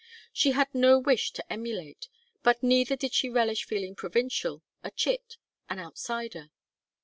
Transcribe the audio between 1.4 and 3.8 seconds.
emulate, but neither did she relish